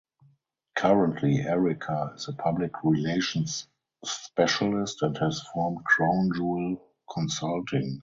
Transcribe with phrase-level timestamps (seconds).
[0.77, 3.67] Currently, Ericka is a Public Relations
[4.03, 7.99] Specialist and has formed Crown Jewel Consulting.